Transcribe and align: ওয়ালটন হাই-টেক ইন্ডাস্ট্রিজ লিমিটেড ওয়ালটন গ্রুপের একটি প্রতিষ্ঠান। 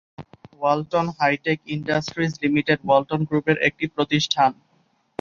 ওয়ালটন 0.53 1.07
হাই-টেক 1.17 1.59
ইন্ডাস্ট্রিজ 1.75 2.31
লিমিটেড 2.43 2.79
ওয়ালটন 2.83 3.21
গ্রুপের 3.29 3.57
একটি 3.67 3.85
প্রতিষ্ঠান। 3.95 4.51